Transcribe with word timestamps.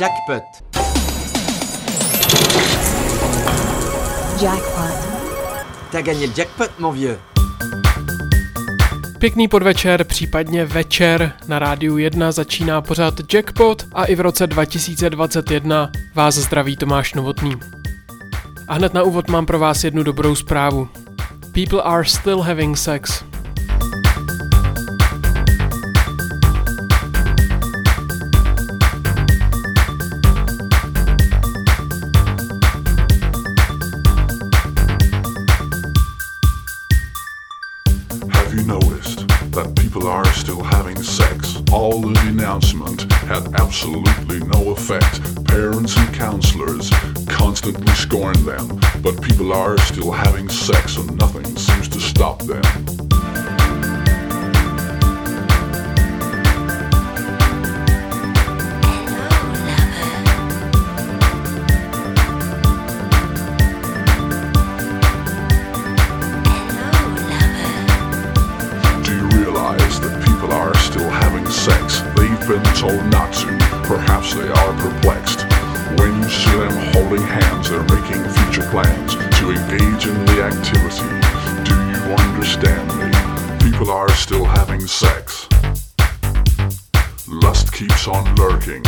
Jackpot. 0.00 0.42
Jackpot. 4.42 4.94
T'as 5.90 6.02
gagné 6.02 6.26
le 6.26 6.32
jackpot, 6.36 6.78
mon 6.78 6.92
vieux. 6.92 7.18
Pěkný 9.18 9.48
podvečer, 9.48 10.04
případně 10.04 10.64
večer. 10.64 11.32
Na 11.48 11.58
rádiu 11.58 11.98
1 11.98 12.32
začíná 12.32 12.82
pořád 12.82 13.14
Jackpot 13.34 13.86
a 13.92 14.04
i 14.04 14.14
v 14.14 14.20
roce 14.20 14.46
2021 14.46 15.90
vás 16.14 16.34
zdraví 16.34 16.76
Tomáš 16.76 17.14
Novotný. 17.14 17.56
A 18.68 18.74
hned 18.74 18.94
na 18.94 19.02
úvod 19.02 19.28
mám 19.28 19.46
pro 19.46 19.58
vás 19.58 19.84
jednu 19.84 20.02
dobrou 20.02 20.34
zprávu. 20.34 20.88
People 21.52 21.82
are 21.82 22.04
still 22.04 22.40
having 22.40 22.76
sex. 22.76 23.24
Absolutely 43.54 44.40
no 44.40 44.70
effect. 44.72 45.44
Parents 45.46 45.96
and 45.96 46.14
counselors 46.14 46.90
constantly 47.28 47.92
scorn 47.94 48.44
them, 48.44 48.80
but 49.02 49.20
people 49.22 49.52
are 49.52 49.78
still 49.78 50.10
having 50.10 50.48
sex 50.48 50.96
and 50.96 51.16
nothing 51.18 51.44
seems 51.56 51.88
to 51.88 52.00
stop 52.00 52.40
them. 52.42 53.03
Been 72.62 72.74
told 72.74 73.04
not 73.06 73.32
to. 73.32 73.46
Perhaps 73.82 74.34
they 74.34 74.48
are 74.48 74.72
perplexed. 74.78 75.42
When 75.98 76.22
you 76.22 76.28
see 76.28 76.56
them 76.56 76.92
holding 76.92 77.22
hands, 77.22 77.68
they're 77.68 77.82
making 77.82 78.22
future 78.30 78.68
plans 78.70 79.14
to 79.14 79.50
engage 79.50 80.06
in 80.06 80.24
the 80.26 80.42
activity. 80.44 81.10
Do 81.64 81.74
you 81.90 82.14
understand 82.14 82.86
me? 83.00 83.68
People 83.68 83.90
are 83.90 84.10
still 84.10 84.44
having 84.44 84.86
sex. 84.86 85.48
Lust 87.26 87.72
keeps 87.72 88.06
on 88.06 88.24
lurking. 88.36 88.82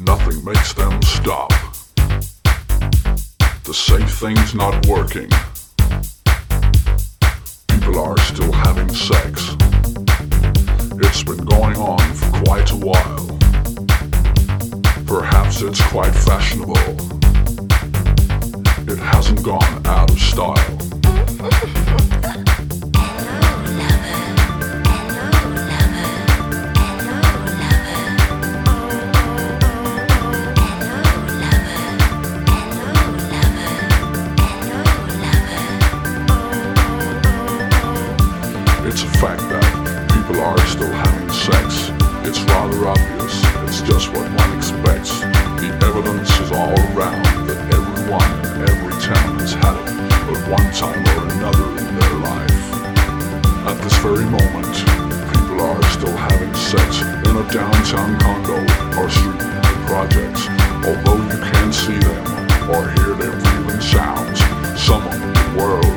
Nothing 0.00 0.44
makes 0.44 0.72
them 0.72 1.00
stop. 1.02 1.52
The 3.62 3.74
safe 3.74 4.10
thing's 4.18 4.54
not 4.54 4.86
working 4.86 5.30
people 7.88 8.04
are 8.04 8.18
still 8.18 8.52
having 8.52 8.88
sex. 8.94 9.67
Been 11.28 11.44
going 11.44 11.76
on 11.76 12.14
for 12.14 12.42
quite 12.44 12.70
a 12.70 12.76
while. 12.76 13.26
Perhaps 15.06 15.60
it's 15.60 15.82
quite 15.88 16.14
fashionable. 16.14 16.78
It 18.90 18.98
hasn't 18.98 19.42
gone 19.42 19.86
out 19.86 20.10
of 20.10 20.18
style. 20.18 20.87
Just 43.98 44.12
what 44.12 44.30
one 44.30 44.56
expects. 44.56 45.18
The 45.58 45.74
evidence 45.82 46.30
is 46.38 46.52
all 46.52 46.70
around 46.94 47.18
that 47.50 47.58
everyone 47.74 48.30
in 48.46 48.62
every 48.70 48.94
town 49.02 49.40
has 49.42 49.54
had 49.58 49.74
it 49.74 49.90
at 49.90 50.42
one 50.46 50.70
time 50.70 51.02
or 51.02 51.26
another 51.34 51.66
in 51.82 51.88
their 51.98 52.14
life. 52.22 52.62
At 53.66 53.74
this 53.82 53.98
very 53.98 54.22
moment, 54.22 54.70
people 55.34 55.58
are 55.66 55.82
still 55.90 56.14
having 56.14 56.54
sex 56.54 57.02
in 57.26 57.34
a 57.42 57.46
downtown 57.50 58.14
condo 58.22 58.62
or 59.02 59.10
street 59.10 59.42
projects. 59.90 60.46
Although 60.86 61.18
you 61.18 61.38
can't 61.50 61.74
see 61.74 61.98
them 61.98 62.70
or 62.70 62.86
hear 63.02 63.18
their 63.18 63.34
breathing 63.34 63.82
sounds, 63.82 64.38
someone 64.78 65.18
in 65.18 65.32
the 65.34 65.54
world 65.58 65.87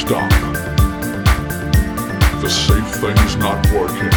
stop. 0.00 0.30
The 2.40 2.48
safe 2.48 2.90
thing's 3.02 3.36
not 3.36 3.58
working. 3.70 4.14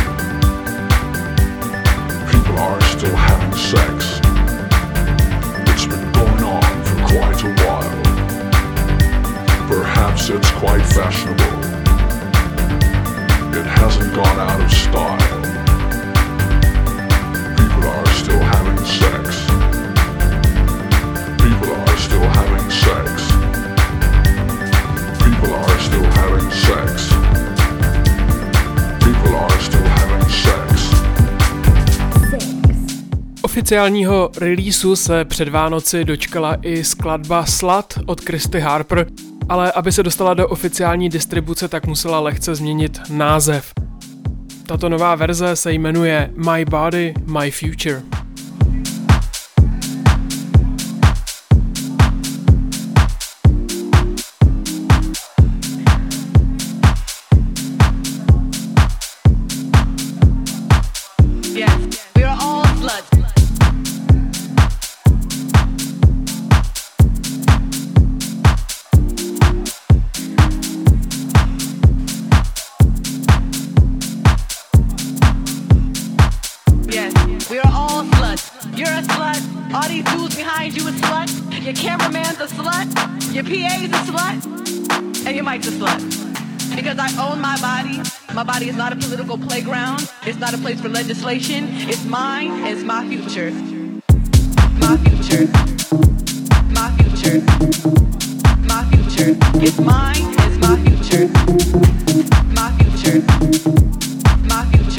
People 2.31 2.57
are 2.57 2.81
still 2.95 3.16
having 3.16 3.53
sex. 3.71 4.19
It's 5.69 5.85
been 5.85 6.11
going 6.13 6.44
on 6.55 6.63
for 6.88 6.97
quite 7.13 7.41
a 7.44 7.53
while. 7.63 8.01
Perhaps 9.67 10.29
it's 10.29 10.51
quite 10.51 10.85
fashionable. 10.97 11.53
It 13.59 13.65
hasn't 13.65 14.15
gone 14.15 14.39
out 14.39 14.61
of 14.61 14.71
style. 14.71 15.41
People 17.59 17.83
are 17.97 18.07
still 18.21 18.44
having 18.55 18.79
sex. 19.01 19.23
People 21.44 21.71
are 21.75 21.97
still 21.97 22.27
having 22.39 22.69
sex. 22.71 23.22
Oficiálního 33.42 34.30
releaseu 34.38 34.95
se 34.95 35.25
před 35.25 35.50
Vánoci 35.50 36.06
dočkala 36.06 36.57
i 36.62 36.83
skladba 36.83 37.45
Slut 37.45 37.94
od 38.06 38.21
Christy 38.21 38.59
Harper, 38.59 39.07
ale 39.50 39.71
aby 39.71 39.92
se 39.92 40.03
dostala 40.03 40.33
do 40.33 40.48
oficiální 40.48 41.09
distribuce, 41.09 41.68
tak 41.68 41.88
musela 41.88 42.19
lehce 42.19 42.56
změnit 42.56 43.01
název. 43.09 43.74
Tato 44.65 44.89
nová 44.89 45.15
verze 45.15 45.56
se 45.56 45.71
jmenuje 45.71 46.30
My 46.45 46.65
Body, 46.65 47.13
My 47.25 47.51
Future. 47.51 48.23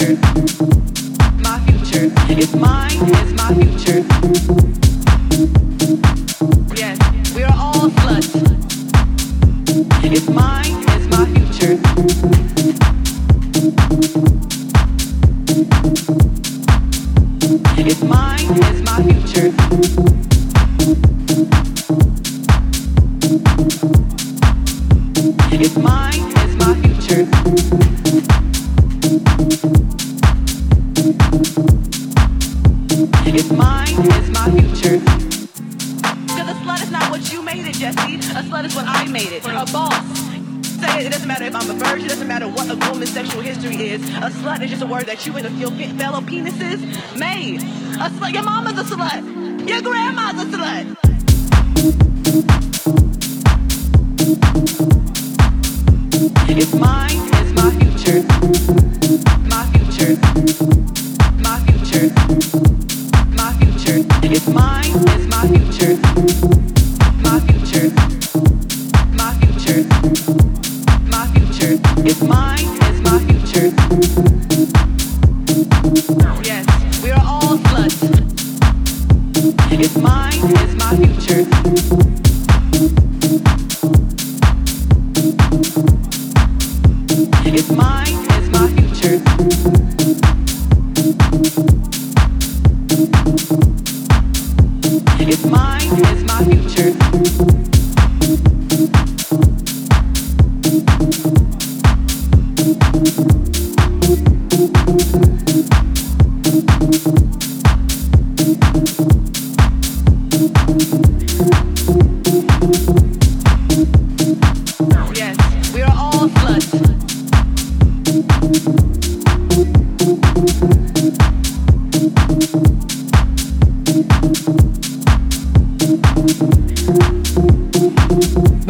Future. 0.05 0.21
My 1.41 1.59
future. 1.67 2.13
It's 2.29 2.55
mine 2.55 2.91
it's 2.93 3.33
my 3.33 3.55
future. 3.55 4.84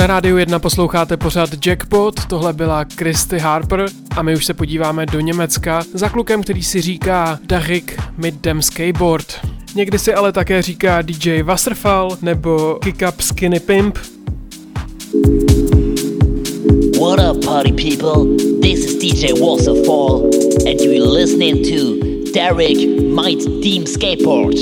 Na 0.05 0.09
rádiu 0.09 0.37
1 0.37 0.59
posloucháte 0.59 1.17
pořád 1.17 1.67
Jackpot, 1.67 2.27
tohle 2.27 2.53
byla 2.53 2.85
Christy 2.97 3.39
Harper 3.39 3.87
a 4.17 4.23
my 4.23 4.35
už 4.35 4.45
se 4.45 4.55
podíváme 4.55 5.07
do 5.07 5.21
Německa 5.21 5.83
za 5.95 6.09
klukem, 6.09 6.43
který 6.43 6.63
si 6.63 6.81
říká 6.81 7.39
Darik 7.47 8.01
mit 8.17 8.41
dem 8.41 8.63
Skateboard. 8.63 9.27
Někdy 9.75 9.99
si 9.99 10.15
ale 10.15 10.33
také 10.33 10.63
říká 10.63 11.03
DJ 11.03 11.43
Wasserfall 11.43 12.17
nebo 12.23 12.79
Kick 12.83 13.03
Up 13.09 13.21
Skinny 13.21 13.61
Pimp. 13.61 13.99
What 17.01 17.37
up, 17.37 17.45
party 17.45 17.73
people? 17.73 18.37
This 18.63 18.85
is 18.85 18.95
DJ 18.95 19.41
Waterfall, 19.41 20.31
and 20.69 20.81
you're 20.81 21.11
listening 21.19 21.67
to 21.67 22.05
Derek 22.35 22.79
Might 23.03 23.45
Team 23.63 23.87
Skateboard. 23.87 24.57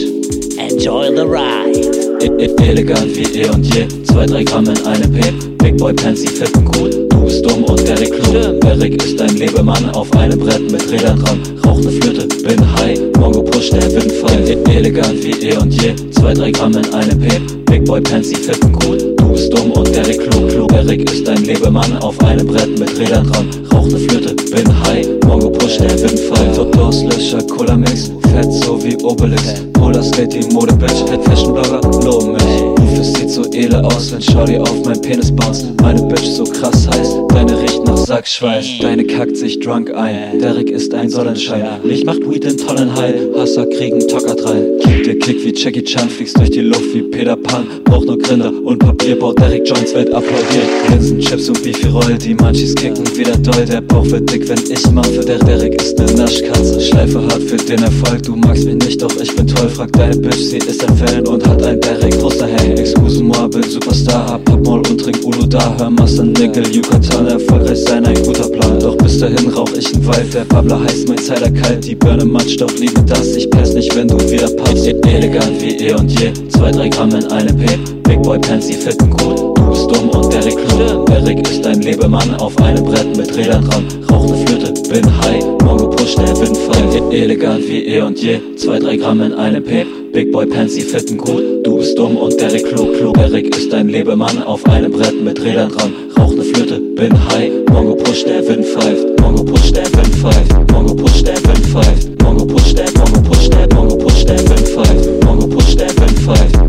Enjoy 0.58 1.14
the 1.14 1.26
ride. 1.26 2.01
Elegant 2.22 3.16
wie 3.16 3.40
eh 3.40 3.48
und 3.48 3.64
je, 3.74 3.88
zwei, 4.04 4.26
drei 4.26 4.44
Gramm 4.44 4.66
in 4.66 4.86
einem 4.86 5.12
P. 5.12 5.32
Big 5.58 5.76
Boy 5.76 5.92
Pansy, 5.92 6.28
fetten 6.28 6.64
gut. 6.64 6.94
Du 7.10 7.24
bist 7.24 7.44
dumm 7.44 7.64
und 7.64 7.80
Derek 7.86 8.12
klug. 8.12 8.60
Derek 8.60 9.02
ist 9.02 9.20
ein 9.20 9.36
Lebemann 9.36 9.90
auf 9.90 10.12
einem 10.12 10.38
Brett 10.38 10.70
mit 10.70 10.88
Rädern 10.92 11.18
dran. 11.18 11.40
Rauch 11.66 11.80
ne 11.80 11.90
Flöte, 11.90 12.26
bin 12.44 12.60
high. 12.76 13.00
Mongo 13.18 13.42
Push, 13.42 13.70
der 13.70 13.82
Windfall. 13.92 14.48
E- 14.48 14.56
Elegant 14.72 15.22
wie 15.24 15.32
eh 15.48 15.56
und 15.56 15.72
je, 15.82 15.94
zwei, 16.12 16.32
drei 16.32 16.52
Gramm 16.52 16.74
in 16.76 16.94
einem 16.94 17.18
P. 17.18 17.28
Big 17.66 17.84
Boy 17.86 18.00
Pansy, 18.00 18.36
fetten 18.36 18.72
gut. 18.72 19.02
Du 19.18 19.28
bist 19.32 19.52
dumm 19.52 19.72
und 19.72 19.92
Derek 19.92 20.20
klug. 20.30 20.48
klug. 20.48 20.68
Derek 20.68 21.10
ist 21.10 21.28
ein 21.28 21.42
Lebemann 21.44 21.96
auf 21.98 22.18
einem 22.20 22.46
Brett 22.46 22.78
mit 22.78 22.96
Rädern 23.00 23.26
dran. 23.26 23.48
Rauch 23.72 23.86
ne 23.86 23.98
Flöte, 23.98 24.34
bin 24.34 24.68
high. 24.84 25.08
Mongo 25.26 25.50
Push, 25.50 25.78
der 25.78 25.90
Windfall. 26.00 26.70
Durstlöscher, 26.70 27.42
Cola 27.48 27.76
Mix. 27.76 28.12
Fett 28.32 28.52
so 28.52 28.78
wie 28.84 28.96
Obelix. 29.02 29.71
Roller 29.82 30.02
Skate, 30.02 30.32
die 30.32 30.54
Mode 30.54 30.74
Bitch. 30.76 31.02
Head 31.10 31.24
Fashion 31.24 31.54
Blogger, 31.54 31.80
lob 32.04 32.32
mich. 32.32 32.42
Rufus 32.78 33.12
sieht 33.14 33.30
so 33.30 33.44
edel 33.52 33.74
aus, 33.84 34.12
wenn 34.12 34.22
Shorty 34.22 34.56
auf 34.56 34.84
mein 34.84 35.00
Penis 35.00 35.34
bounce. 35.34 35.66
Meine 35.82 36.00
Bitch 36.02 36.24
so 36.24 36.44
krass 36.44 36.86
heiß. 36.88 37.08
Deine 37.30 37.60
riecht 37.60 37.84
nach 37.84 37.96
Sackschweiß. 37.96 38.64
Deine 38.80 39.04
kackt 39.04 39.36
sich 39.36 39.58
drunk 39.58 39.92
ein. 39.92 40.38
Derek 40.38 40.70
ist 40.70 40.94
ein 40.94 41.08
Sonnenschein. 41.10 41.66
Licht 41.82 42.06
macht 42.06 42.20
Weed 42.30 42.44
in 42.44 42.56
tollen 42.56 42.94
High. 42.94 43.14
Hasser 43.36 43.66
kriegen 43.66 43.98
Tockert 44.06 44.44
rein. 44.44 44.78
Kick 44.80 45.04
der 45.04 45.18
Kick 45.18 45.44
wie 45.44 45.52
Jackie 45.52 45.82
Chan. 45.82 46.08
Fliegst 46.08 46.38
durch 46.38 46.50
die 46.50 46.60
Luft 46.60 46.94
wie 46.94 47.02
Peter 47.02 47.34
Pan. 47.34 47.66
Braucht 47.84 48.06
nur 48.06 48.18
Grinder 48.18 48.52
und 48.64 48.78
Papier. 48.78 49.18
Baut 49.18 49.40
Derek 49.40 49.66
Joints, 49.68 49.92
Welt 49.94 50.14
applaudiert. 50.14 50.68
Linsen, 50.90 51.18
Chips 51.18 51.48
und 51.48 51.60
Beefy 51.62 51.88
Roll. 51.88 52.16
Die 52.18 52.34
Munchies 52.34 52.76
kicken 52.76 53.04
wieder 53.16 53.36
doll. 53.36 53.64
Der 53.66 53.80
Bauch 53.80 54.06
wird 54.06 54.32
dick, 54.32 54.48
wenn 54.48 54.60
ich 54.70 54.88
mache. 54.92 55.24
Der 55.26 55.38
Derek 55.38 55.82
ist 55.82 55.98
ne 55.98 56.06
Naschkatze. 56.12 56.80
Schleife 56.80 57.20
hart 57.20 57.42
für 57.42 57.56
den 57.56 57.82
Erfolg. 57.82 58.22
Du 58.22 58.36
magst 58.36 58.64
mich 58.64 58.76
nicht, 58.76 59.02
doch 59.02 59.14
ich 59.20 59.34
bin 59.34 59.48
toll. 59.48 59.71
Frag 59.74 59.90
deine 59.92 60.16
Bitch, 60.16 60.36
sie 60.36 60.58
ist 60.58 60.86
ein 60.86 60.96
Fan 60.96 61.26
und 61.26 61.46
hat 61.48 61.62
ein 61.64 61.80
Derek. 61.80 62.18
Großer 62.20 62.46
Hey, 62.46 62.72
excuse-moi, 62.78 63.48
bin 63.48 63.62
Superstar. 63.62 64.26
Hab 64.26 64.44
Pappmaul 64.44 64.78
und 64.88 64.98
trink 65.00 65.24
Ulo 65.24 65.46
da. 65.46 65.74
Hör 65.78 65.90
Master 65.90 66.24
Nickel, 66.24 66.66
Yucatan. 66.74 67.26
Erfolgreich 67.26 67.78
sein, 67.84 68.04
ein 68.04 68.22
guter 68.22 68.48
Plan. 68.48 68.78
Doch 68.80 68.96
bis 68.98 69.18
dahin 69.18 69.48
rauch 69.50 69.70
ich 69.76 69.94
ein 69.94 70.06
Wald. 70.06 70.34
Der 70.34 70.44
Babbler 70.44 70.82
heißt 70.84 71.08
mein 71.08 71.18
Cider 71.18 71.50
kalt. 71.50 71.84
Die 71.86 71.94
Birne 71.94 72.24
matscht, 72.24 72.60
doch 72.60 72.72
liebe 72.78 73.02
das. 73.02 73.34
Ich 73.34 73.48
pass 73.50 73.72
nicht, 73.74 73.94
wenn 73.96 74.08
du 74.08 74.18
wieder 74.30 74.48
pappst. 74.50 74.86
E- 74.86 75.00
Elegant 75.08 75.60
wie 75.60 75.76
eh 75.76 75.94
und 75.94 76.10
je. 76.20 76.32
Zwei, 76.50 76.70
drei 76.70 76.88
Gramm 76.88 77.10
in 77.10 77.24
einem 77.32 77.56
P. 77.56 77.66
Big 78.02 78.22
Boy 78.22 78.38
Pansy, 78.38 78.74
fetten 78.74 79.10
gut. 79.10 79.51
Du 79.72 79.78
bist 79.78 79.96
dumm 79.96 80.10
und 80.10 80.30
Derek 80.30 80.58
klug. 80.68 81.06
Derek 81.06 81.48
ist 81.48 81.66
ein 81.66 81.80
Lebemann 81.80 82.34
auf 82.34 82.54
einem 82.58 82.84
Brett 82.84 83.16
mit 83.16 83.34
Rädern 83.34 83.64
dran. 83.64 83.86
Rauch 84.10 84.26
ne 84.26 84.36
Flöte, 84.44 84.70
bin 84.90 85.06
high. 85.22 85.42
Mongo 85.64 85.88
Push, 85.88 86.14
der 86.16 86.38
Windfall. 86.38 87.10
E- 87.10 87.22
Elegant 87.22 87.66
wie 87.66 87.86
eh 87.86 88.02
und 88.02 88.20
je. 88.20 88.38
Zwei, 88.56 88.78
drei 88.78 88.96
Gramm 88.98 89.22
in 89.22 89.32
einem 89.32 89.64
P. 89.64 89.86
Big 90.12 90.30
Boy 90.30 90.44
Pansy, 90.44 90.82
fetten 90.82 91.16
gut. 91.16 91.42
Du 91.64 91.78
bist 91.78 91.96
dumm 91.98 92.18
und 92.18 92.38
Derek 92.38 92.66
klug. 92.66 92.92
klug. 92.98 93.14
Derek 93.14 93.56
ist 93.56 93.72
ein 93.72 93.88
Lebemann 93.88 94.42
auf 94.42 94.62
einem 94.66 94.92
Brett 94.92 95.18
mit 95.24 95.42
Rädern 95.42 95.70
dran. 95.70 95.92
Rauch 96.18 96.34
ne 96.34 96.42
Flöte, 96.42 96.78
bin 96.78 97.12
high. 97.30 97.50
Mongo 97.72 97.94
Push, 97.94 98.24
der 98.24 98.46
Wind 98.46 98.66
pfeift. 98.66 99.06
Mongo 99.22 99.42
Push, 99.42 99.72
der 99.72 99.86
Wind 99.86 100.14
pfeift. 100.16 100.70
Mongo 100.70 100.94
Push, 100.94 101.22
der 101.22 101.36
Wind 101.36 101.66
pfeift. 101.66 102.22
Mongo 102.22 102.44
Push, 102.44 102.74
der 102.74 102.90
Mongo 102.98 103.22
Push, 103.22 103.48
der 103.48 103.74
Mongo 103.74 103.96
Push, 103.96 104.24
der 104.26 104.38
Wind 104.38 104.68
pfeift. 104.68 105.24
Mongo 105.24 105.46
Push, 105.46 105.76
der 105.76 105.88
Wind 105.88 106.18
pfeift. 106.18 106.61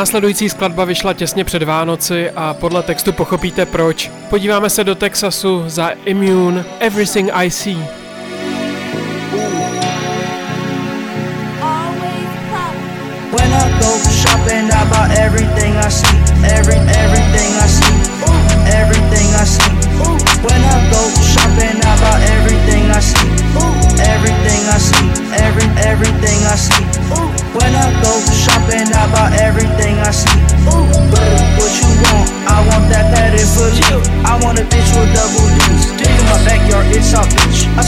Následující 0.00 0.48
skladba 0.48 0.84
vyšla 0.84 1.12
těsně 1.12 1.44
před 1.44 1.62
Vánoci 1.62 2.30
a 2.30 2.54
podle 2.54 2.82
textu 2.82 3.12
pochopíte 3.12 3.66
proč. 3.66 4.10
Podíváme 4.30 4.70
se 4.70 4.84
do 4.84 4.94
Texasu 4.94 5.62
za 5.66 5.88
Immune 5.88 6.64
Everything 6.78 7.30
I 7.32 7.50
See. 7.50 7.99
Go 28.02 28.12
shopping, 28.32 28.88
I 28.92 29.04
buy 29.12 29.28
everything 29.40 29.98
I 30.00 30.10
see. 30.10 30.40
What 30.66 31.72
you 31.76 31.88
want? 32.04 32.28
I 32.48 32.58
want 32.68 32.88
that 32.90 33.12
padded 33.14 33.46
you. 33.88 33.96
I 34.24 34.40
want 34.42 34.58
a 34.58 34.64
bitch 34.64 34.90
with 34.96 35.10
double 35.14 35.46
D's. 35.54 35.84
In 36.00 36.24
my 36.26 36.38
backyard, 36.44 36.86
it's 36.90 37.12
all 37.14 37.24
bitch. 37.24 37.68
I 37.76 37.82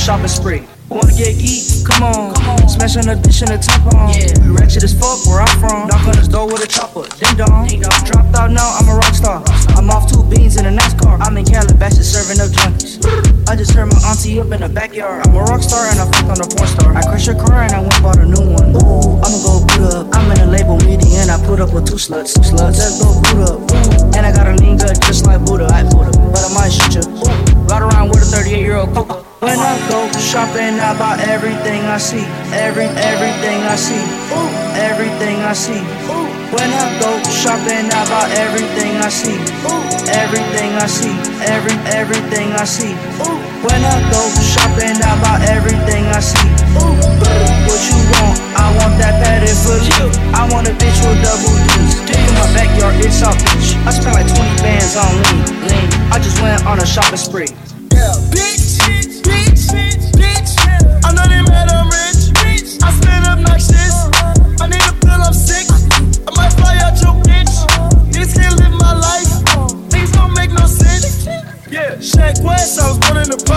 shopping 0.00 0.28
spree. 0.28 0.62
Wanna 0.88 1.12
get 1.12 1.38
geek? 1.38 1.86
Come 1.86 2.02
on. 2.02 2.34
Smashing 2.66 3.06
a 3.06 3.14
bitch 3.14 3.44
in 3.44 3.52
the 3.52 3.60
top 3.60 3.84
on. 3.94 4.10
Yeah. 4.10 4.32
We 4.42 4.56
ratchet 4.56 4.82
as 4.82 4.96
fuck 4.96 5.22
where 5.28 5.44
I'm 5.44 5.54
from. 5.60 5.86
Knock 5.86 6.08
on 6.08 6.16
his 6.16 6.26
door 6.26 6.48
with 6.48 6.64
a 6.64 6.66
chopper. 6.66 7.06
Ding 7.20 7.36
dong. 7.36 7.68
Dropped 8.08 8.34
out 8.34 8.50
now, 8.50 8.66
I'm 8.80 8.88
a 8.88 8.96
rock 8.96 9.14
star. 9.14 9.44
I'm 9.76 9.92
off 9.92 10.10
two 10.10 10.24
beans 10.26 10.56
in 10.56 10.66
a 10.66 10.72
NASCAR. 10.72 11.20
I'm 11.20 11.36
in 11.36 11.44
Calabasas 11.44 12.08
serving 12.08 12.40
up 12.40 12.50
junkies. 12.50 12.98
I 13.46 13.54
just 13.54 13.70
heard 13.70 13.86
my 13.86 14.00
auntie 14.08 14.40
up 14.40 14.50
in 14.50 14.64
the 14.64 14.68
backyard. 14.68 15.26
I'm 15.28 15.36
a 15.36 15.44
rock 15.44 15.62
star 15.62 15.86
and 15.92 16.00
I 16.00 16.10
fuck 16.10 16.26
on 16.32 16.40
a 16.40 16.48
porn 16.48 16.66
star. 16.66 16.90
I 16.96 17.02
crashed 17.06 17.28
your 17.28 17.38
car 17.38 17.62
and 17.62 17.72
I 17.76 17.80
went 17.84 18.00
bought 18.02 18.18
a 18.18 18.26
new 18.26 18.42
one. 18.50 18.74
Ooh, 18.80 19.20
I'ma 19.20 19.38
go 19.44 19.62
boot 19.68 19.94
up. 19.94 20.10
I'm 20.16 20.26
in 20.32 20.42
a 20.42 20.48
label 20.50 20.80
meeting 20.88 21.12
and 21.20 21.30
I 21.30 21.38
put 21.44 21.60
up 21.60 21.70
with 21.76 21.86
two 21.86 22.00
sluts. 22.00 22.34
Two 22.34 22.42
sluts. 22.42 22.80
Let's 22.80 22.98
go 22.98 23.14
boot 23.20 23.46
up. 23.46 23.62
Ooh. 23.62 24.16
And 24.16 24.24
I 24.26 24.32
got 24.32 24.48
a 24.48 24.56
lean 24.58 24.74
gut 24.80 24.98
just 25.06 25.22
like 25.26 25.44
Buddha. 25.44 25.70
I 25.70 25.84
Buddha. 25.84 26.10
But 26.34 26.42
I 26.42 26.50
might 26.50 26.74
shoot 26.74 26.98
you. 26.98 27.04
Ooh. 27.06 27.30
Ride 27.70 27.82
around 27.86 28.08
with 28.10 28.26
a 28.26 28.26
38 28.26 28.58
year 28.58 28.74
old 28.74 28.90
coco. 28.90 29.29
When 29.40 29.56
I 29.56 29.72
go 29.88 30.04
shopping, 30.20 30.76
I 30.76 30.92
buy 31.00 31.16
everything 31.24 31.80
I 31.88 31.96
see. 31.96 32.28
Every 32.52 32.84
everything 32.84 33.64
I 33.64 33.72
see. 33.72 34.04
Ooh, 34.36 34.52
everything 34.76 35.40
I 35.40 35.54
see. 35.56 35.80
Ooh. 36.12 36.28
When 36.52 36.68
I 36.68 36.84
go 37.00 37.08
shopping, 37.32 37.88
I 37.88 38.04
buy 38.12 38.28
everything 38.36 39.00
I 39.00 39.08
see. 39.08 39.40
Ooh, 39.64 39.80
everything 40.12 40.76
I 40.76 40.84
see. 40.84 41.16
Every 41.48 41.72
everything 41.88 42.52
I 42.52 42.68
see. 42.68 42.92
Ooh. 43.24 43.40
When 43.64 43.80
I 43.80 43.96
go 44.12 44.20
shopping, 44.44 45.00
I 45.00 45.12
buy 45.24 45.40
everything 45.48 46.04
I 46.12 46.20
see. 46.20 46.50
Ooh, 46.76 46.92
what 47.64 47.80
you 47.88 47.96
want? 48.12 48.36
I 48.60 48.68
want 48.76 49.00
that 49.00 49.24
padded 49.24 49.56
you. 49.56 50.04
I 50.36 50.44
want 50.52 50.68
a 50.68 50.76
bitch 50.76 51.00
with 51.00 51.16
double 51.24 51.56
D's. 51.64 51.96
In 52.12 52.32
my 52.36 52.44
backyard, 52.52 52.92
it's 53.00 53.24
all 53.24 53.32
bitch. 53.32 53.72
I 53.88 53.90
spent 53.96 54.20
like 54.20 54.28
20 54.28 54.36
bands 54.60 55.00
on 55.00 55.08
lean. 55.08 55.64
lean. 55.64 55.88
I 56.12 56.20
just 56.20 56.36
went 56.42 56.60
on 56.66 56.76
a 56.76 56.84
shopping 56.84 57.16
spree. 57.16 57.48
Yeah, 57.92 58.16
bitch, 58.32 58.49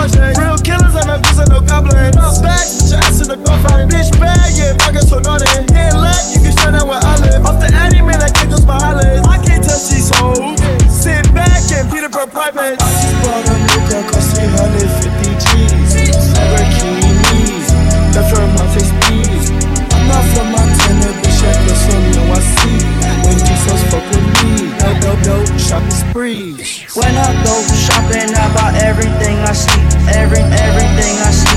project. 0.08 0.38
Real 0.38 0.58
killers 0.60 0.94
and 0.94 1.08
I'm 1.08 1.22
using 1.24 1.48
no 1.48 1.60
goblins. 1.64 2.38
Back, 2.44 2.64
put 2.68 2.88
your 2.92 3.00
ass 3.00 3.20
in 3.24 3.28
the 3.32 3.38
coffin. 3.40 3.88
Bitch 3.88 4.12
bag, 4.20 4.52
yeah, 4.56 4.76
pocket 4.76 5.04
so 5.08 5.18
naughty. 5.20 5.48
Can't 5.72 5.96
you 6.32 6.40
can 6.44 6.52
shut 6.52 6.72
down 6.76 6.88
where 6.88 7.00
I 7.00 7.16
live. 7.24 7.44
Off 7.48 7.56
the 7.60 7.72
man, 7.72 8.20
I 8.20 8.28
can't 8.28 8.50
just 8.50 8.66
my 8.66 8.76
eyelids. 8.76 9.24
I 9.24 9.40
can't 9.40 9.64
touch 9.64 9.88
these 9.88 10.10
hoes. 10.20 10.60
Sit 10.92 11.24
back 11.32 11.64
and 11.72 11.88
Peterborough 11.88 12.28
private. 12.28 12.76
I 12.76 12.90
just 13.00 13.16
bought 13.24 13.48
a 13.48 13.56
new 13.64 13.80
car, 13.88 14.04
cost 14.12 14.36
350 14.36 15.40
G's. 15.40 15.92
Lamborghinis, 16.36 17.66
left 18.12 18.30
her 18.36 18.44
my 18.52 18.66
face 18.76 18.92
please. 19.04 19.48
I'm 19.94 20.04
not 20.08 20.24
from 20.36 20.48
Montana, 20.52 21.10
bitch, 21.22 21.40
I 21.40 21.52
feel 21.64 21.78
some 21.80 22.06
no 22.12 22.22
I 22.28 22.40
see. 22.52 22.76
When 23.24 23.38
Jesus 23.40 23.80
fuck 23.88 24.04
with 24.12 24.28
me, 24.44 24.68
no, 24.80 24.90
no, 25.00 25.12
no, 25.24 25.36
shopping 25.56 25.90
spree. 25.90 26.53
When 26.94 27.16
I 27.16 27.26
go 27.42 27.60
shopping, 27.74 28.30
I 28.36 28.54
buy 28.54 28.78
everything 28.86 29.36
I 29.38 29.52
see. 29.52 29.82
Every 30.14 30.38
everything 30.38 31.16
I 31.26 31.30
see. 31.32 31.53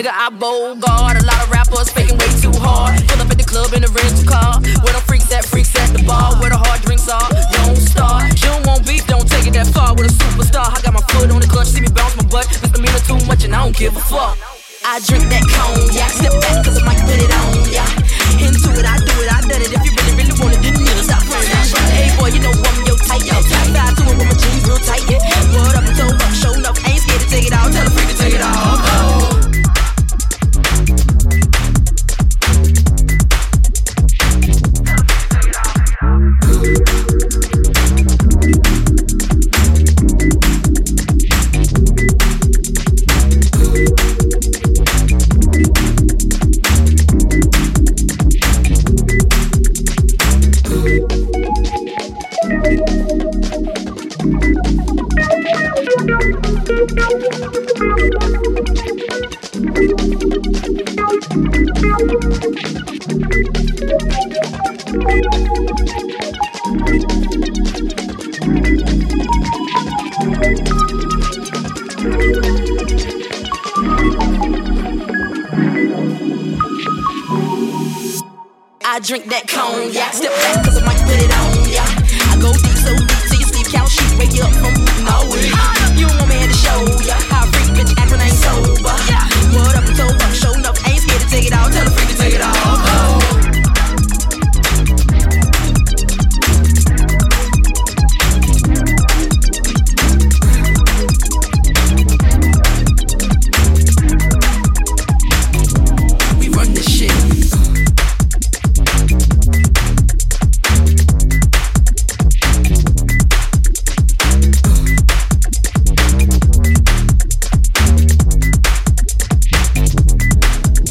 Nigga, 0.00 0.16
I 0.16 0.32
bold 0.32 0.80
guard. 0.80 1.20
A 1.20 1.24
lot 1.28 1.44
of 1.44 1.52
rappers 1.52 1.92
faking 1.92 2.16
way 2.16 2.32
too 2.40 2.56
hard. 2.56 2.96
Pull 3.04 3.20
up 3.20 3.28
at 3.28 3.36
the 3.36 3.44
club 3.44 3.76
in 3.76 3.84
a 3.84 3.90
rental 3.92 4.24
car. 4.24 4.56
Where 4.80 4.96
the 4.96 5.02
freaks 5.04 5.28
at, 5.28 5.44
freaks 5.44 5.76
at 5.76 5.92
the 5.92 6.00
bar. 6.08 6.40
Where 6.40 6.48
the 6.48 6.56
hard 6.56 6.80
drinks 6.80 7.04
are. 7.12 7.20
Don't 7.60 7.76
start. 7.76 8.32
You 8.40 8.48
don't 8.48 8.64
want 8.64 8.88
beef, 8.88 9.04
don't 9.04 9.28
take 9.28 9.44
it 9.44 9.52
that 9.60 9.68
far. 9.76 9.92
With 9.92 10.08
a 10.08 10.14
superstar, 10.16 10.72
I 10.72 10.80
got 10.80 10.96
my 10.96 11.04
foot 11.12 11.28
on 11.28 11.44
the 11.44 11.50
clutch. 11.52 11.76
See 11.76 11.84
me 11.84 11.92
bounce 11.92 12.16
my 12.16 12.24
butt. 12.32 12.48
Misdemeanor 12.48 13.04
too 13.04 13.20
much, 13.28 13.44
and 13.44 13.52
I 13.52 13.60
don't 13.60 13.76
give 13.76 13.92
a 13.92 14.00
fuck. 14.00 14.40
I 14.88 15.04
drink 15.04 15.28
that 15.28 15.44
cognac. 15.52 16.16
Step 16.16 16.32
back, 16.40 16.64
cause 16.64 16.80
I 16.80 16.82
might 16.88 17.04
put 17.04 17.20
it 17.20 17.28
on, 17.28 17.68
yeah. 17.68 17.84
Into 18.40 18.72
it, 18.80 18.88
I 18.88 18.96
do 19.04 19.12
it, 19.20 19.28
I 19.28 19.44
done 19.44 19.60
it. 19.60 19.68
If 19.68 19.84
you 19.84 19.92
really, 20.00 20.16
really 20.16 20.36
want 20.40 20.56
it, 20.56 20.64
then 20.64 20.80
you 20.80 21.04
stop 21.04 21.20
playing. 21.28 21.44
Hey, 21.92 22.08
boy, 22.16 22.32
you 22.32 22.40
know 22.40 22.56
I'm 22.56 22.88
your 22.88 22.96
type. 23.04 23.20
Side 23.20 23.68
to 23.68 24.02
it 24.08 24.16
with 24.16 24.32
my 24.32 24.32
jeans 24.32 24.64
real 24.64 24.80
tight. 24.80 25.04
What 25.12 25.20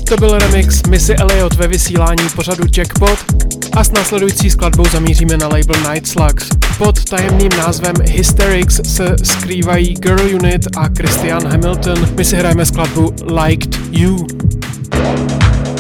To 0.10 0.18
byl 0.18 0.38
remix 0.38 0.84
Missy 0.84 1.16
Elliot 1.16 1.54
ve 1.54 1.68
vysílání 1.68 2.30
pořadu 2.36 2.63
Jackpot 2.78 3.20
a 3.74 3.84
s 3.84 3.92
následující 3.92 4.50
skladbou 4.50 4.86
zamíříme 4.86 5.38
na 5.38 5.48
label 5.48 5.92
Night 5.94 6.08
Slugs. 6.08 6.50
Pod 6.78 7.04
tajemným 7.04 7.50
názvem 7.58 7.94
Hysterics 8.06 8.82
se 8.84 9.16
skrývají 9.24 9.94
Girl 9.94 10.36
Unit 10.36 10.78
a 10.78 10.88
Christian 10.98 11.48
Hamilton. 11.48 12.08
My 12.16 12.25
si 12.25 12.36
hrajeme 12.36 12.66
skladbu 12.66 13.13
Liked 13.44 13.80
You. 13.92 14.28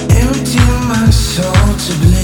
Empty 0.09 0.59
my 0.59 1.13
soul 1.13 1.73
to. 1.87 2.18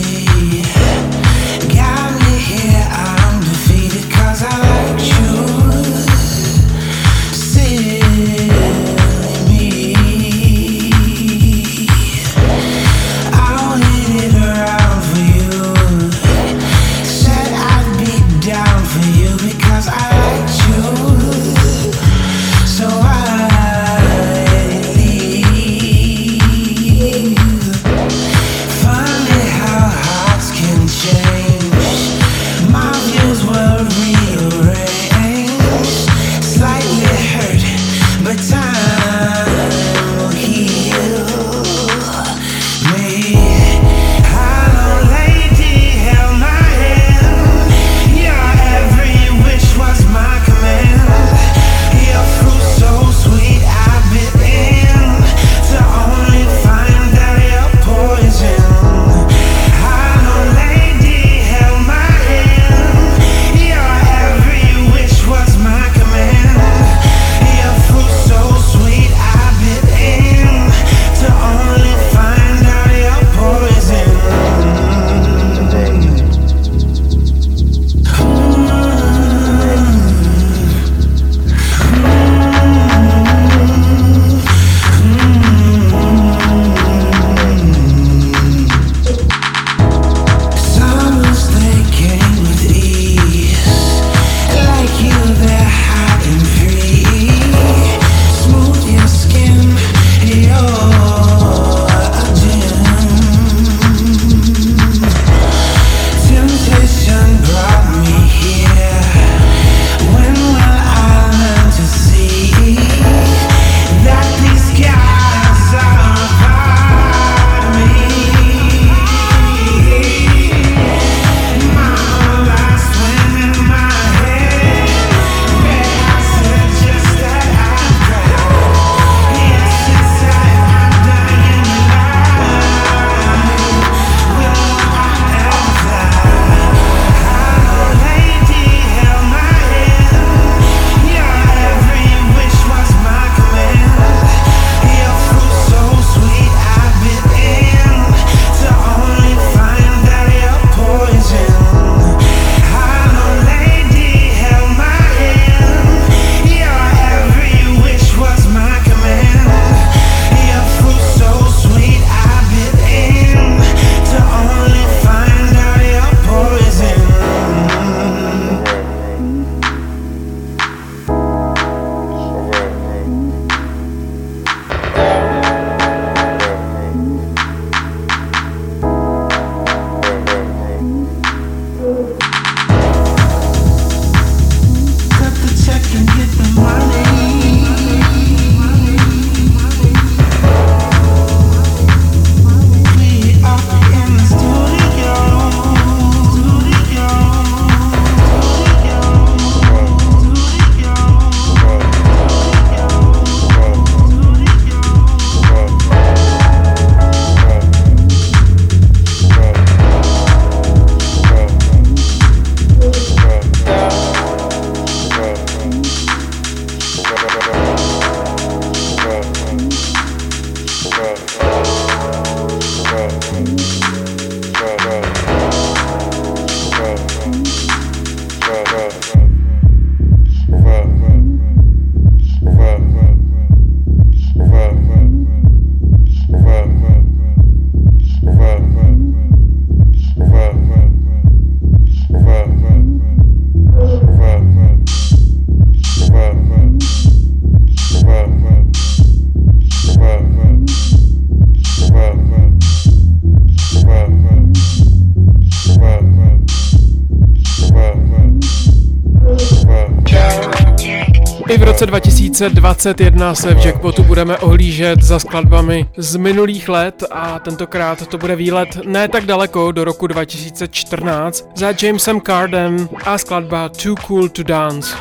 2021 262.39 263.35
se 263.35 263.55
v 263.55 263.65
Jackpotu 263.65 264.03
budeme 264.03 264.37
ohlížet 264.37 265.03
za 265.03 265.19
skladbami 265.19 265.85
z 265.97 266.15
minulých 266.15 266.69
let 266.69 267.03
a 267.11 267.39
tentokrát 267.39 268.07
to 268.07 268.17
bude 268.17 268.35
výlet 268.35 268.77
ne 268.85 269.07
tak 269.07 269.25
daleko 269.25 269.71
do 269.71 269.83
roku 269.83 270.07
2014 270.07 271.47
za 271.55 271.73
Jamesem 271.81 272.21
Carden 272.21 272.89
a 273.05 273.17
skladba 273.17 273.69
Too 273.69 273.95
Cool 273.95 274.29
to 274.29 274.43
Dance. 274.43 274.95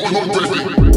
Don't, 0.00 0.28
don't, 0.32 0.87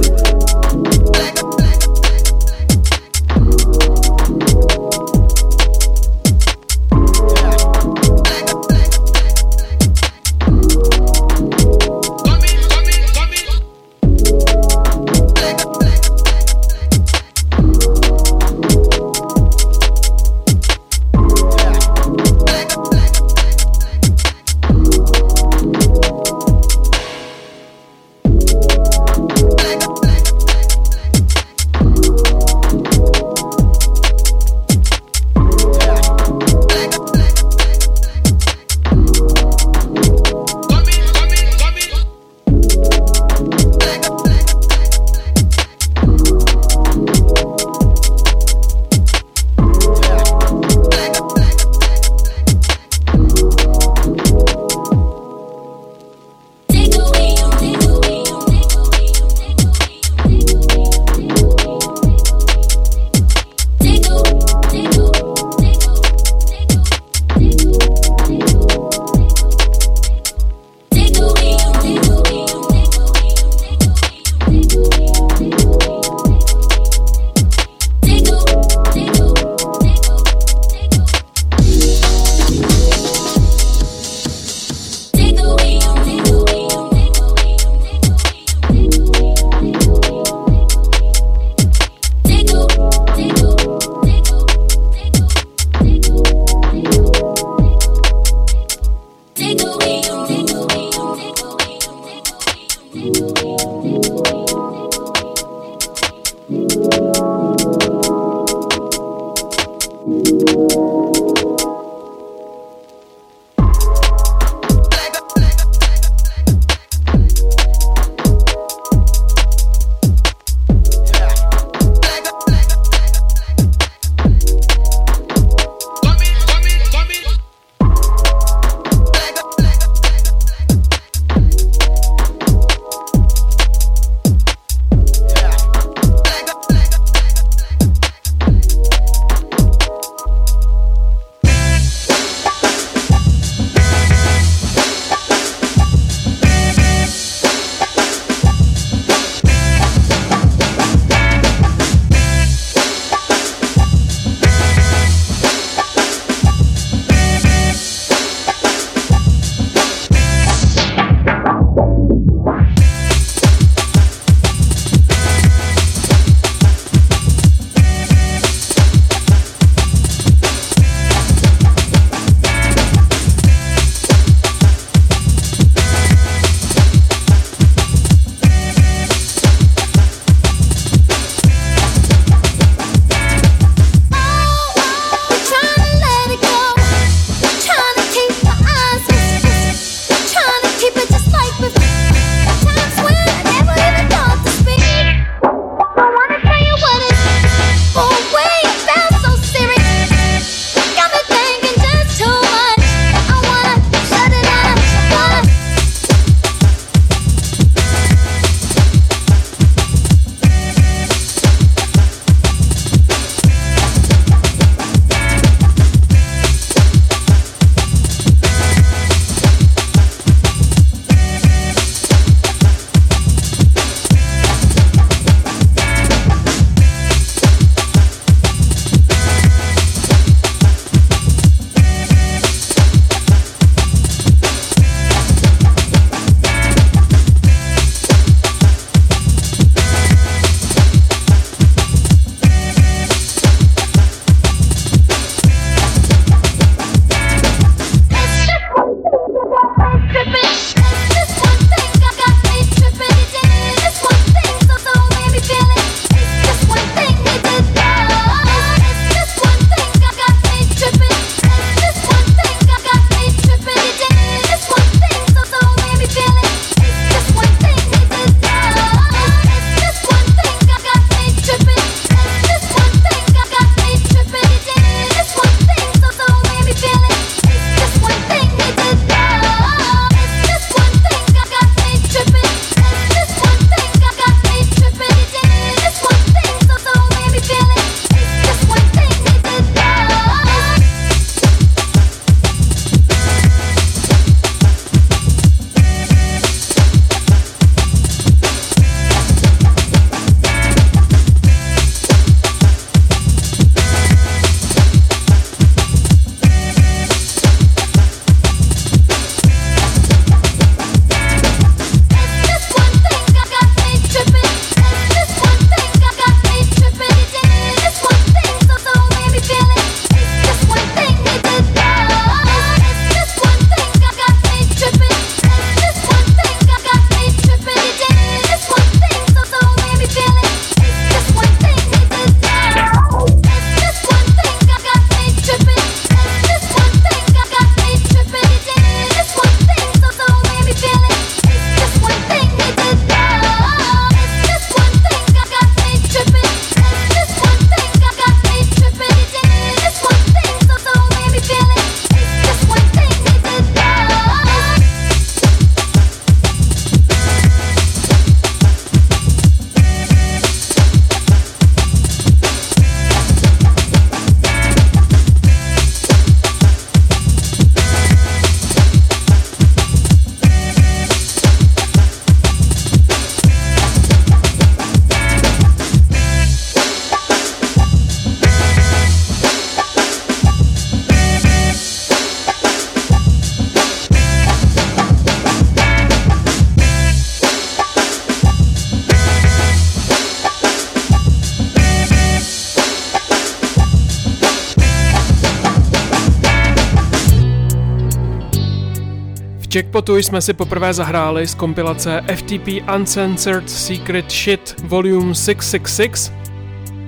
Jackpotu 399.81 400.17
jsme 400.17 400.41
si 400.41 400.53
poprvé 400.53 400.93
zahráli 400.93 401.47
z 401.47 401.55
kompilace 401.55 402.21
FTP 402.35 402.67
Uncensored 402.95 403.69
Secret 403.69 404.31
Shit 404.31 404.75
Volume 404.83 405.35
666, 405.35 406.33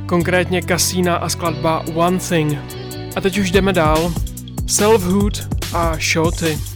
konkrétně 0.06 0.62
Kasína 0.62 1.16
a 1.16 1.30
skladba 1.30 1.84
One 1.96 2.20
Thing. 2.20 2.58
A 3.16 3.22
teď 3.22 3.38
už 3.38 3.52
jdeme 3.52 3.74
dál. 3.74 4.14
Selfhood 4.68 5.48
a 5.74 5.98
Shorty. 6.00 6.73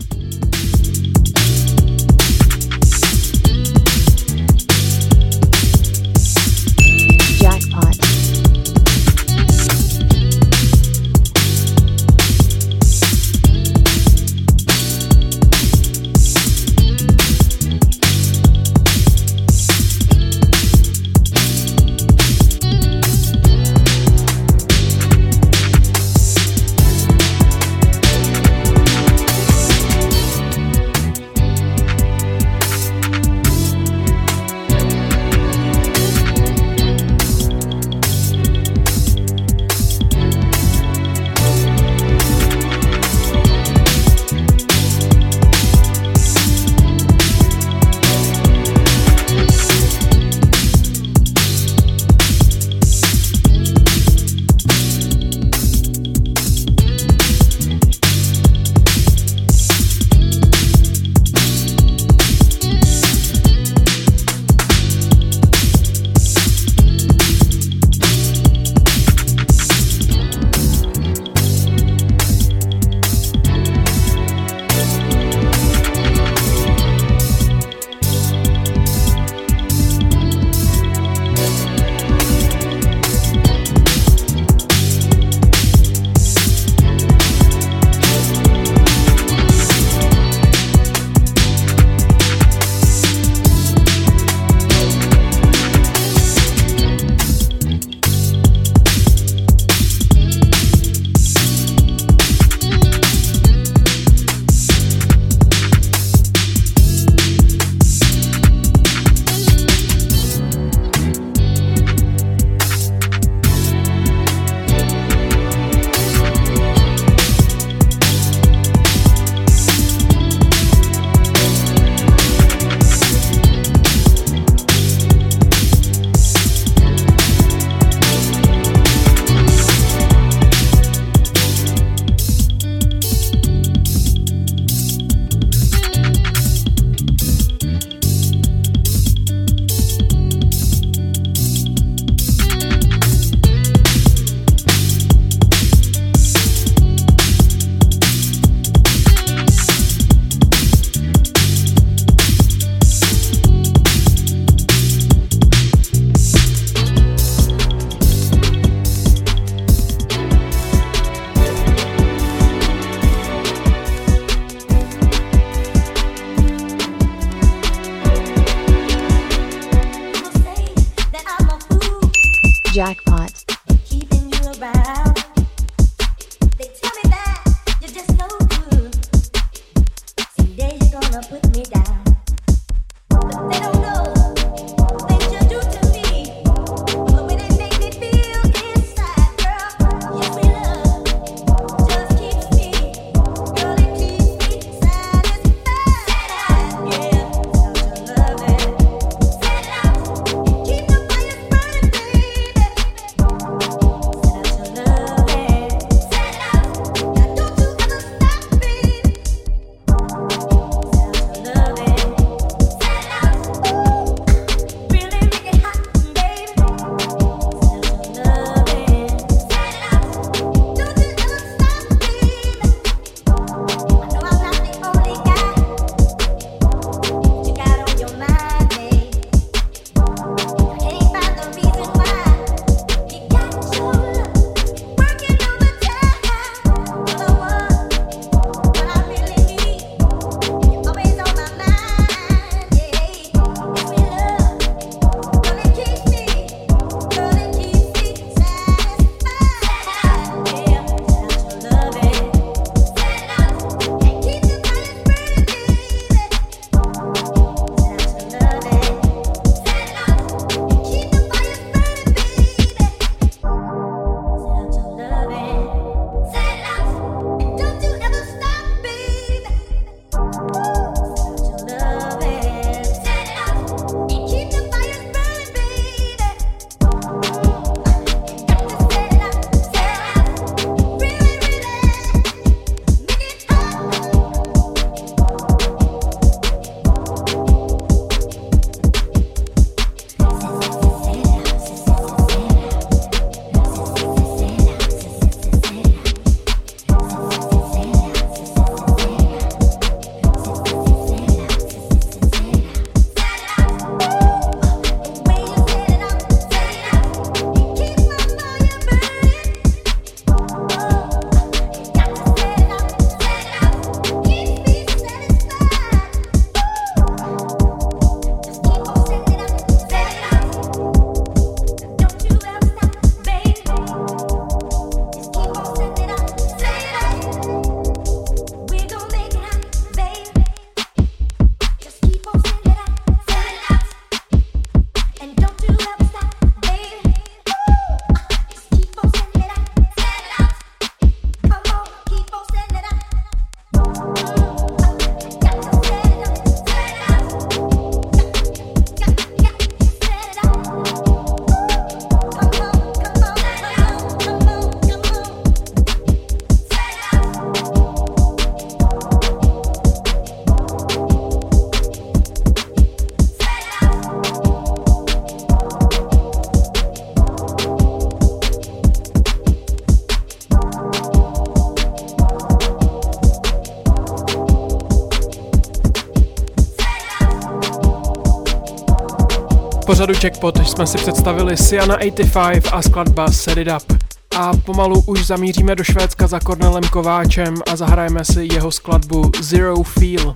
Pořadu 380.07 380.25
Jackpot 380.25 380.67
jsme 380.67 380.87
si 380.87 380.97
představili 380.97 381.57
Siana 381.57 381.97
85 381.97 382.67
a 382.71 382.81
skladba 382.81 383.31
Set 383.31 383.57
It 383.57 383.67
Up. 383.67 384.03
A 384.37 384.51
pomalu 384.57 385.03
už 385.07 385.25
zamíříme 385.25 385.75
do 385.75 385.83
Švédska 385.83 386.27
za 386.27 386.39
Kornelem 386.39 386.83
Kováčem 386.83 387.55
a 387.71 387.75
zahrajeme 387.75 388.25
si 388.25 388.47
jeho 388.53 388.71
skladbu 388.71 389.31
Zero 389.41 389.83
Feel. 389.83 390.35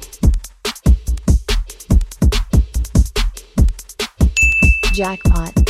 Jackpot. 4.97 5.60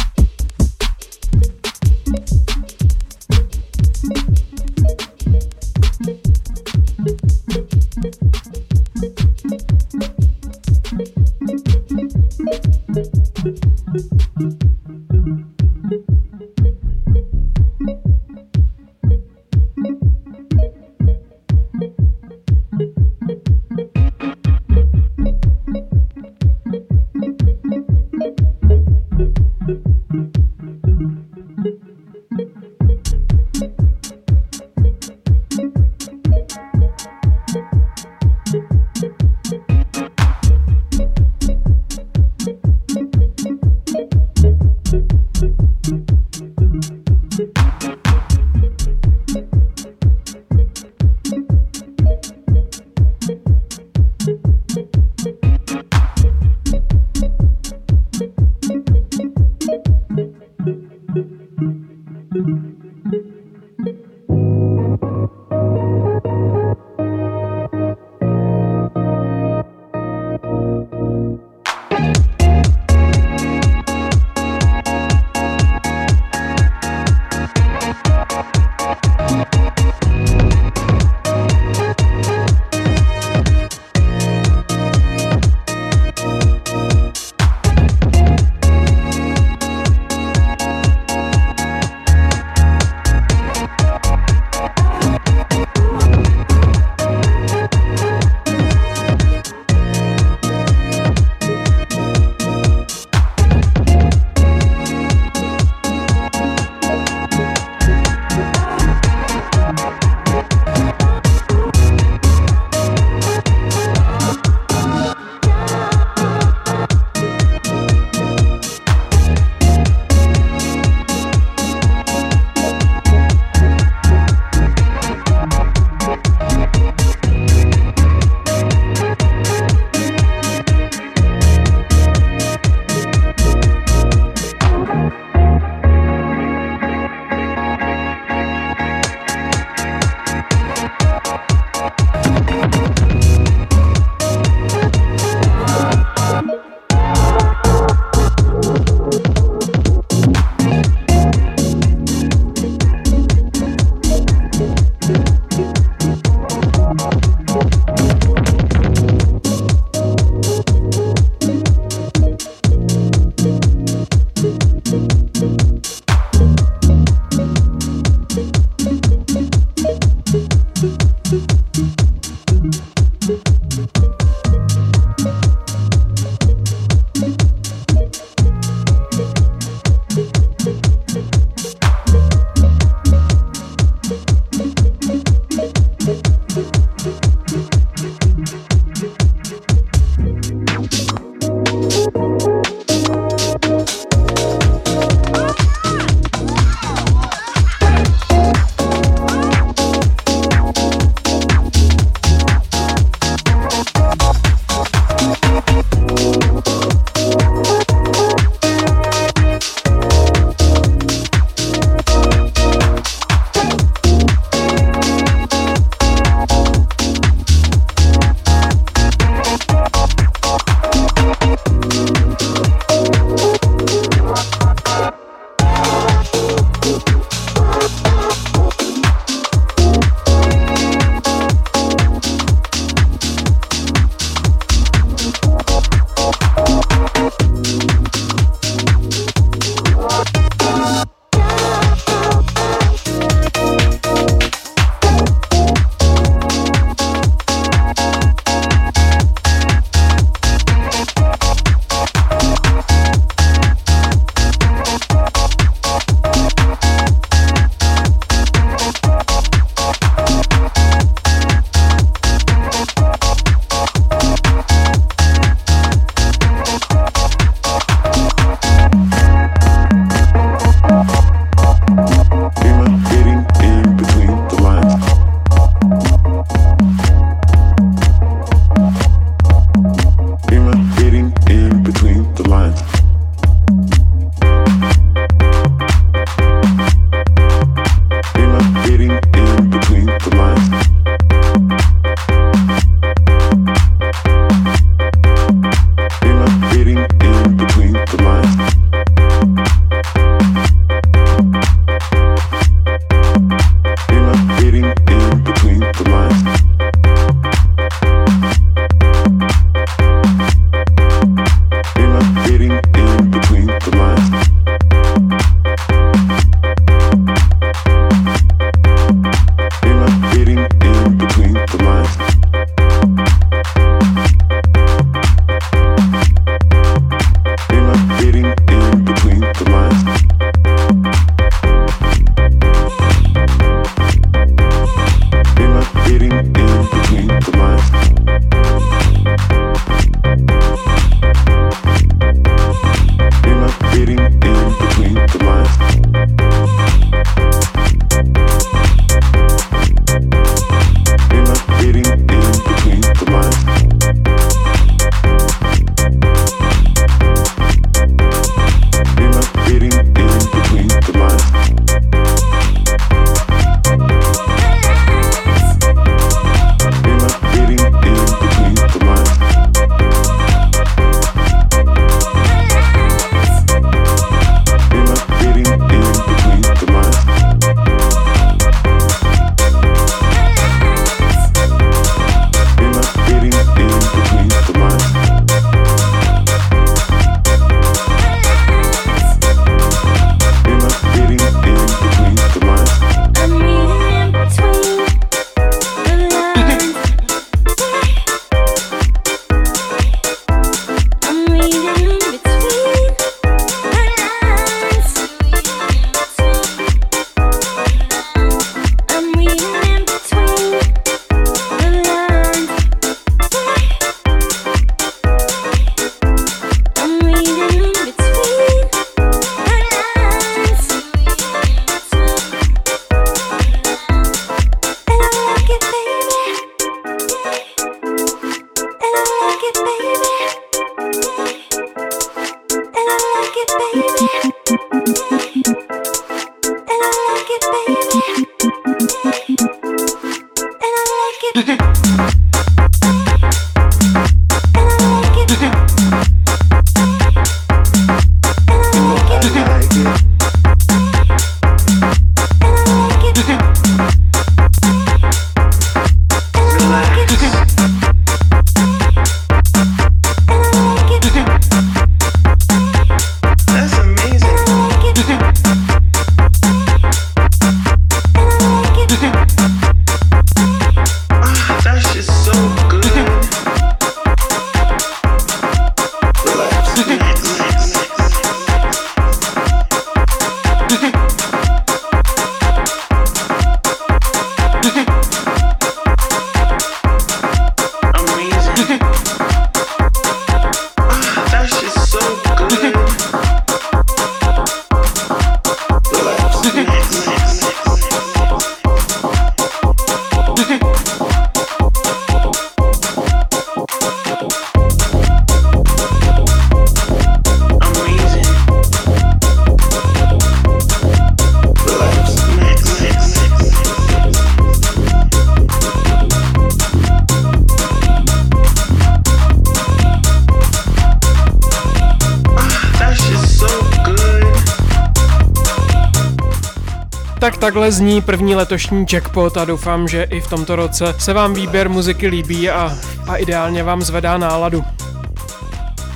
Takhle 527.71 527.91
zní 527.91 528.21
první 528.21 528.55
letošní 528.55 529.05
jackpot 529.13 529.57
a 529.57 529.65
doufám, 529.65 530.07
že 530.07 530.23
i 530.23 530.41
v 530.41 530.47
tomto 530.47 530.75
roce 530.75 531.15
se 531.17 531.33
vám 531.33 531.53
výběr 531.53 531.89
muziky 531.89 532.27
líbí 532.27 532.69
a, 532.69 532.97
a 533.27 533.35
ideálně 533.35 533.83
vám 533.83 534.01
zvedá 534.01 534.37
náladu. 534.37 534.83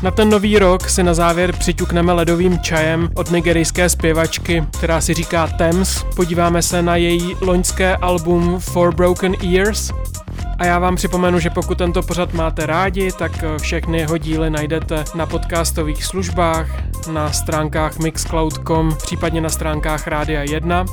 Na 0.03 0.11
ten 0.11 0.29
nový 0.29 0.59
rok 0.59 0.89
si 0.89 1.03
na 1.03 1.13
závěr 1.13 1.53
přiťukneme 1.53 2.13
ledovým 2.13 2.59
čajem 2.59 3.09
od 3.15 3.31
nigerijské 3.31 3.89
zpěvačky, 3.89 4.63
která 4.77 5.01
si 5.01 5.13
říká 5.13 5.47
Thames. 5.47 6.05
Podíváme 6.15 6.61
se 6.61 6.81
na 6.81 6.95
její 6.95 7.35
loňské 7.41 7.95
album 7.95 8.59
For 8.59 8.95
Broken 8.95 9.35
Ears. 9.55 9.91
A 10.57 10.65
já 10.65 10.79
vám 10.79 10.95
připomenu, 10.95 11.39
že 11.39 11.49
pokud 11.49 11.77
tento 11.77 12.03
pořad 12.03 12.33
máte 12.33 12.65
rádi, 12.65 13.11
tak 13.11 13.31
všechny 13.61 13.97
jeho 13.97 14.17
díly 14.17 14.49
najdete 14.49 15.03
na 15.15 15.25
podcastových 15.25 16.05
službách, 16.05 16.67
na 17.11 17.31
stránkách 17.31 17.99
mixcloud.com, 17.99 18.95
případně 18.97 19.41
na 19.41 19.49
stránkách 19.49 20.07
Rádia 20.07 20.43
1. 20.43 20.85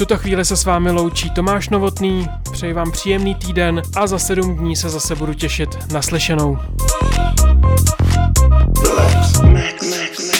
Tuto 0.00 0.16
chvíli 0.16 0.44
se 0.44 0.56
s 0.56 0.64
vámi 0.64 0.90
loučí 0.90 1.30
Tomáš 1.30 1.68
Novotný, 1.68 2.28
přeji 2.52 2.72
vám 2.72 2.90
příjemný 2.90 3.34
týden 3.34 3.82
a 3.96 4.06
za 4.06 4.18
sedm 4.18 4.56
dní 4.56 4.76
se 4.76 4.88
zase 4.88 5.14
budu 5.14 5.34
těšit 5.34 5.92
na 5.92 6.02
slyšenou. 6.02 6.58
Mm. 9.42 10.39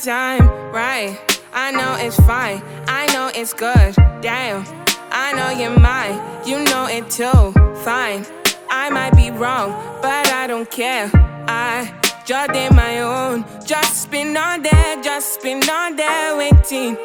Time, 0.00 0.48
right? 0.72 1.18
I 1.52 1.70
know 1.72 1.96
it's 1.98 2.16
fine, 2.20 2.62
I 2.86 3.06
know 3.12 3.30
it's 3.34 3.52
good, 3.52 3.94
damn. 4.22 4.64
I 5.12 5.32
know 5.32 5.50
you're 5.50 5.78
mine, 5.78 6.18
you 6.46 6.64
know 6.64 6.86
it 6.86 7.10
too, 7.10 7.52
fine. 7.84 8.24
I 8.70 8.88
might 8.88 9.14
be 9.14 9.30
wrong, 9.30 9.72
but 10.00 10.28
I 10.28 10.46
don't 10.46 10.70
care. 10.70 11.10
I 11.46 11.92
just 12.24 12.52
did 12.52 12.72
my 12.72 13.00
own, 13.00 13.44
just 13.66 14.10
been 14.10 14.36
on 14.36 14.62
there, 14.62 15.02
just 15.02 15.42
been 15.42 15.68
on 15.68 15.96
there 15.96 16.36
waiting 16.36 16.96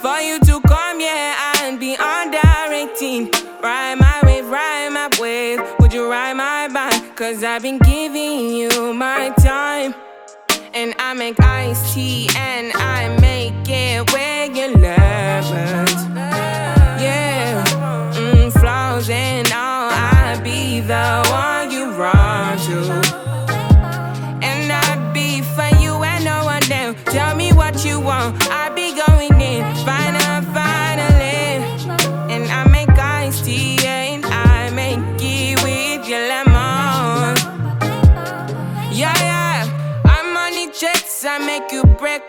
for 0.00 0.18
you 0.18 0.40
to 0.40 0.60
come, 0.62 1.00
yeah, 1.00 1.52
and 1.60 1.78
be 1.78 1.96
under 1.96 2.38
18. 2.72 3.30
Ride 3.62 3.94
my 3.94 4.20
wave, 4.24 4.46
ride 4.46 4.90
my 4.90 5.08
wave. 5.20 5.60
Would 5.78 5.92
you 5.92 6.10
ride 6.10 6.34
my 6.34 6.68
bike? 6.68 7.16
Cause 7.16 7.44
I've 7.44 7.62
been 7.62 7.78
giving 7.78 8.48
you 8.48 8.92
my 8.92 9.30
time. 9.38 9.73
I 10.98 11.14
make 11.14 11.40
iced 11.40 11.94
tea 11.94 12.28
and 12.36 12.72
I 12.74 12.83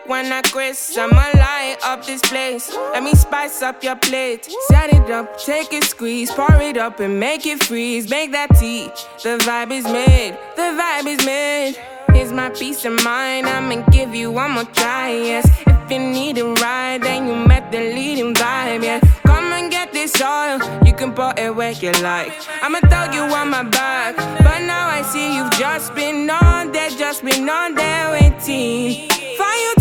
when 0.08 0.32
I 0.32 0.42
grace. 0.52 0.98
I'ma 0.98 1.30
light 1.34 1.78
up 1.84 2.06
this 2.06 2.22
place. 2.22 2.74
Let 2.94 3.04
me 3.04 3.14
spice 3.14 3.62
up 3.62 3.84
your 3.84 3.96
plate. 3.96 4.48
Set 4.68 4.94
it 4.94 5.10
up, 5.10 5.38
take 5.40 5.74
it, 5.74 5.84
squeeze, 5.84 6.32
pour 6.32 6.62
it 6.62 6.78
up 6.78 7.00
and 7.00 7.20
make 7.20 7.46
it 7.46 7.64
freeze. 7.64 8.10
Make 8.10 8.32
that 8.32 8.50
tea. 8.60 8.86
The 9.24 9.38
vibe 9.44 9.72
is 9.72 9.86
made, 9.86 10.38
the 10.56 10.70
vibe 10.80 11.08
is 11.08 11.26
made. 11.26 11.76
Here's 12.14 12.32
my 12.32 12.50
peace 12.50 12.86
of 12.86 13.04
mind. 13.04 13.46
I'ma 13.48 13.86
give 13.90 14.16
you 14.16 14.32
one 14.32 14.52
more 14.52 14.64
try. 14.64 15.12
Yes, 15.12 15.46
if 15.68 15.92
you 15.92 16.00
need 16.00 16.38
a 16.38 16.46
ride, 16.46 17.04
then 17.04 17.28
you 17.28 17.36
met 17.36 17.72
the 17.72 17.80
leading 17.80 18.34
vibe. 18.34 18.84
Yeah, 18.84 19.02
come 19.26 19.52
and 19.52 19.70
get 19.70 19.92
this 19.92 20.14
oil. 20.22 20.60
You 20.86 20.94
can 20.94 21.14
pour 21.14 21.34
it 21.38 21.54
where 21.54 21.72
you 21.72 21.92
like. 22.04 22.32
I'ma 22.62 22.80
throw 22.88 23.12
you 23.12 23.24
on 23.34 23.50
my 23.50 23.64
back, 23.64 24.16
but 24.16 24.60
now 24.62 24.88
I 24.88 25.02
see 25.02 25.36
you've 25.36 25.52
just 25.52 25.94
been 25.94 26.30
on 26.30 26.72
there, 26.72 26.90
just 26.90 27.24
been 27.24 27.50
on 27.50 27.76
there 27.76 28.12
waiting 28.12 29.10
for 29.36 29.54
you 29.64 29.75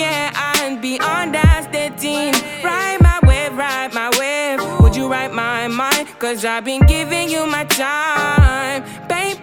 yeah, 0.00 0.62
and 0.62 0.80
be 0.80 0.98
on 1.00 1.32
that 1.32 1.68
dating. 1.72 2.32
Ride 2.64 3.00
my 3.00 3.18
wave, 3.28 3.52
ride 3.56 3.92
my 3.94 4.10
wave. 4.18 4.58
Would 4.80 4.96
you 4.96 5.06
ride 5.10 5.32
my 5.32 5.68
mind? 5.68 6.08
Cause 6.18 6.44
I've 6.44 6.64
been 6.64 6.84
giving 6.86 7.28
you 7.28 7.46
my 7.46 7.64
time, 7.64 8.82
baby. 9.08 9.40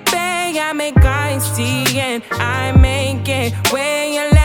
I 0.60 0.74
make 0.74 0.98
iced 0.98 1.56
tea 1.56 2.00
and 2.00 2.24
I 2.32 2.72
make 2.74 3.30
it 3.30 3.54
where 3.72 4.06
your 4.06 4.37